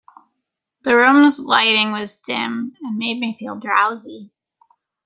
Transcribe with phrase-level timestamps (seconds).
[0.81, 4.31] The rooms lighting was dim and made me feel drowsy.